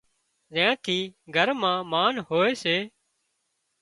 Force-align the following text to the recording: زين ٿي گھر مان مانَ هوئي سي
زين 0.53 0.71
ٿي 0.83 0.97
گھر 1.35 1.47
مان 1.61 1.77
مانَ 1.91 2.13
هوئي 2.27 2.53
سي 2.63 2.77